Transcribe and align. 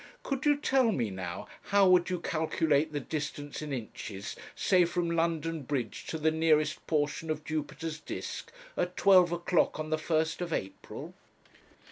Could 0.23 0.47
you 0.47 0.57
tell 0.57 0.91
me 0.91 1.11
now, 1.11 1.47
how 1.65 1.87
would 1.87 2.09
you 2.09 2.19
calculate 2.19 2.91
the 2.91 2.99
distance 2.99 3.61
in 3.61 3.71
inches, 3.71 4.35
say 4.55 4.83
from 4.83 5.11
London 5.11 5.61
Bridge 5.61 6.07
to 6.07 6.17
the 6.17 6.31
nearest 6.31 6.87
portion 6.87 7.29
of 7.29 7.45
Jupiter's 7.45 7.99
disc, 7.99 8.51
at 8.75 8.97
twelve 8.97 9.31
o'clock 9.31 9.79
on 9.79 9.91
the 9.91 9.99
first 9.99 10.41
of 10.41 10.51
April?' 10.51 11.13